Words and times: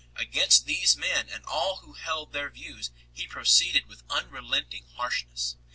Against 0.15 0.65
these 0.65 0.97
men 0.97 1.29
and 1.29 1.45
all 1.45 1.75
who 1.81 1.93
held 1.93 2.33
their 2.33 2.49
views 2.49 2.89
he 3.13 3.27
proceeded 3.27 3.85
with 3.85 4.01
unrelenting 4.09 4.87
harshness. 4.95 5.57